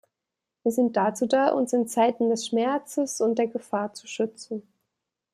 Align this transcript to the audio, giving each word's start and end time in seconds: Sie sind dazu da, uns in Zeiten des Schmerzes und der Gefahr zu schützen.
Sie 0.63 0.71
sind 0.71 0.97
dazu 0.97 1.27
da, 1.27 1.49
uns 1.49 1.73
in 1.73 1.87
Zeiten 1.87 2.31
des 2.31 2.47
Schmerzes 2.47 3.21
und 3.21 3.35
der 3.37 3.45
Gefahr 3.45 3.93
zu 3.93 4.07
schützen. 4.07 4.63